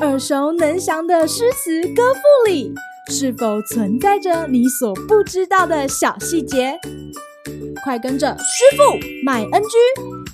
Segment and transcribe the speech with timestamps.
[0.00, 2.74] 耳熟能详的诗词歌赋里，
[3.08, 6.78] 是否存在着你所不知道的小细节？
[7.84, 8.82] 快跟着师傅
[9.24, 9.68] 麦恩居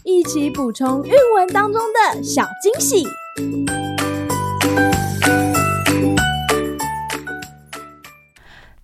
[0.04, 3.06] 一起补充韵文当中的小惊喜！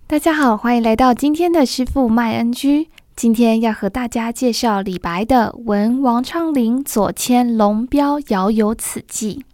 [0.07, 2.89] 大家好，欢迎来到今天的师傅麦恩居。
[3.15, 9.45] 今天要和大家介绍李白的《闻王昌龄左迁龙标遥有此寄》。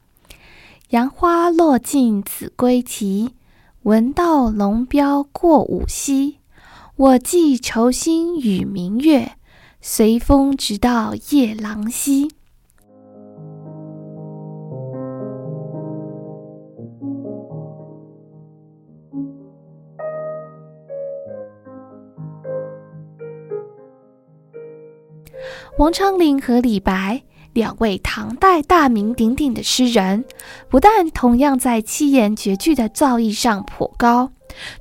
[0.89, 3.35] 杨花落尽子规啼，
[3.83, 6.39] 闻道龙标过五溪。
[6.95, 9.33] 我寄愁心与明月，
[9.79, 12.31] 随风直到夜郎西。
[25.77, 30.23] 王昌龄和李白两位唐代大名鼎鼎的诗人，
[30.69, 34.31] 不但同样在七言绝句的造诣上颇高，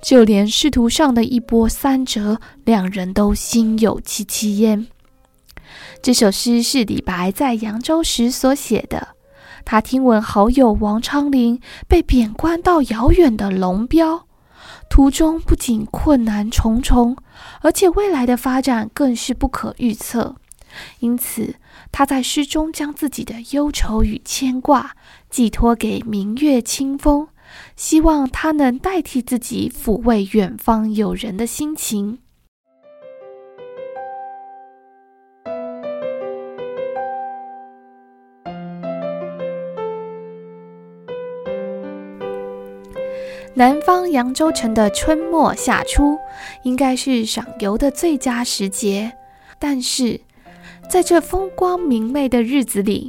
[0.01, 4.87] 就连仕途上的一波三折，两人都心有戚戚焉。
[6.03, 9.09] 这首诗是李白在扬州时所写的。
[9.65, 14.27] 他听闻好友王昌龄被贬官到遥远的龙标，
[14.89, 17.17] 途中不仅困难重重，
[17.61, 20.37] 而且未来的发展更是不可预测。
[21.01, 21.57] 因此，
[21.93, 24.97] 他在诗中将自己的忧愁与牵挂
[25.29, 27.29] 寄托给明月清风，
[27.77, 32.19] 希望他能代替自己抚慰远方友人的心情。
[43.53, 46.17] 南方扬州城的春末夏初，
[46.63, 49.13] 应该是赏游的最佳时节，
[49.59, 50.19] 但是，
[50.91, 53.09] 在这风光明媚的日子里，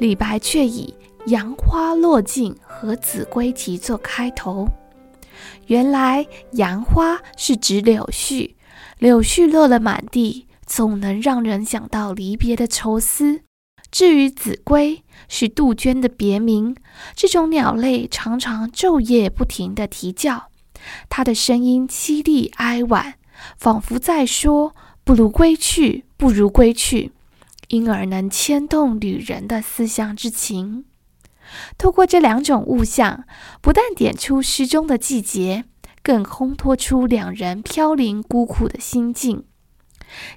[0.00, 0.92] 李白却以
[1.26, 4.66] “杨花落尽”和“子规啼”做开头。
[5.68, 8.56] 原来“杨花”是指柳絮，
[8.98, 13.42] 柳絮落了满地，总能让人想到离别的愁思。
[13.92, 16.74] 至于“子规”，是杜鹃的别名，
[17.14, 20.48] 这种鸟类常常昼夜不停地啼叫，
[21.08, 23.14] 它的声音凄厉哀婉，
[23.56, 24.74] 仿佛在说。
[25.04, 27.12] 不如归去，不如归去，
[27.68, 30.86] 因而能牵动旅人的思乡之情。
[31.76, 33.24] 透过这两种物象，
[33.60, 35.64] 不但点出诗中的季节，
[36.02, 39.44] 更烘托出两人飘零孤苦的心境。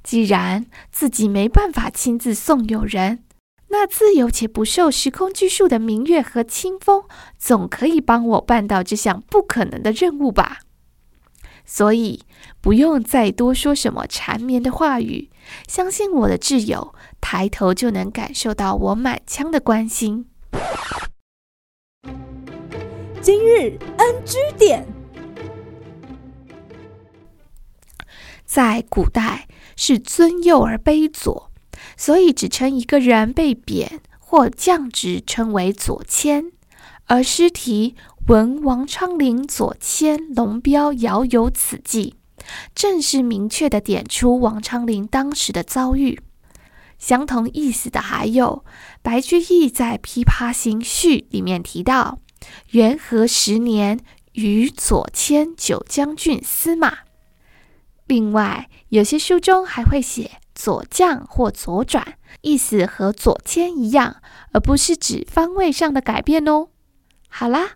[0.03, 3.23] 既然自己没办法亲自送友人，
[3.69, 7.03] 那自由且不受时空拘束的明月和清风，
[7.37, 10.59] 总可以帮我办到这项不可能的任务吧。
[11.69, 12.23] 所以
[12.61, 15.29] 不用再多说什么缠绵的话语，
[15.67, 20.27] 相信我的挚友，抬头就能感受到我满腔的关心。
[23.21, 24.87] 今日 NG 点，
[28.45, 31.51] 在古代是尊右而卑左，
[31.97, 36.53] 所以只称一个人被贬或降职称为左迁，
[37.07, 37.97] 而诗题。
[38.27, 42.15] 闻王昌龄左迁龙标遥有此寄，
[42.75, 46.19] 正是明确地点出王昌龄当时的遭遇。
[46.99, 48.65] 相同意思的还有
[49.01, 52.19] 白居易在《琵琶行序》里面提到
[52.71, 53.97] ：“元和十年，
[54.33, 56.97] 予左迁九江郡司马。”
[58.07, 64.17] 另外，有些书中还会写“左降”或“左转”，意思和“左迁”一样，
[64.51, 66.67] 而不是指方位上的改变哦。
[67.29, 67.75] 好啦。